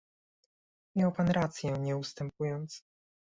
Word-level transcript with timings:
Miał 0.95 1.11
pan 1.11 1.29
rację 1.29 1.71
nie 1.71 1.97
ustępując 1.97 2.83